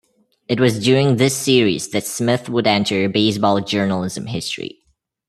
It 0.47 0.59
was 0.59 0.83
during 0.83 1.17
this 1.17 1.37
series 1.37 1.89
that 1.89 2.05
Smith 2.07 2.49
would 2.49 2.65
enter 2.65 3.07
baseball 3.07 3.61
journalism 3.61 4.25
history. 4.25 4.79